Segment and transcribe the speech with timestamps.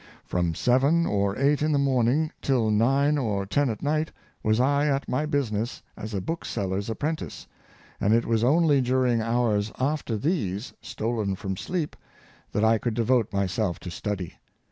[0.25, 4.87] From seven or eight in the morning till nine or ten at night was I
[4.87, 7.45] at my business as a bookseller's apprentice,
[7.99, 11.95] and it was only during hours after these, stolen from sleep,
[12.51, 14.33] that I could devote myself to study.